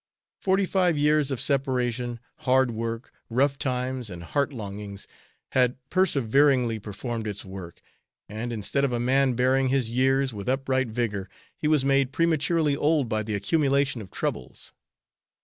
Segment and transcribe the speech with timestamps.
[0.39, 5.07] Forty five years of separation, hard work, rough times and heart longings,
[5.49, 7.83] had perseveringly performed its work,
[8.27, 12.75] and instead of a man bearing his years with upright vigor, he was made prematurely
[12.75, 14.73] old by the accumulation of troubles.